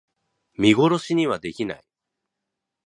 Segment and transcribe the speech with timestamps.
[0.57, 1.83] 見殺しにはできない